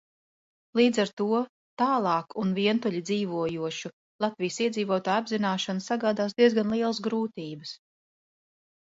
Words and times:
Līdz 0.77 0.99
ar 1.01 1.09
to 1.19 1.39
tālāk 1.81 2.31
un 2.43 2.53
vientuļi 2.59 3.01
dzīvojošu 3.09 3.91
Latvijas 4.25 4.57
iedzīvotāju 4.67 5.21
apzināšana 5.25 5.85
sagādās 5.89 6.35
diezgan 6.39 6.73
lielas 6.77 7.03
grūtības. 7.09 7.75